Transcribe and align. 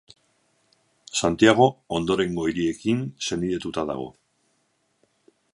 Santiago 1.19 1.67
ondorengo 1.99 2.47
hiriekin 2.53 3.07
senidetuta 3.29 3.87
dago. 3.95 4.11